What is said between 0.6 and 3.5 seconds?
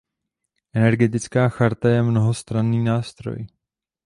Energetická charta je mnohostranný nástroj.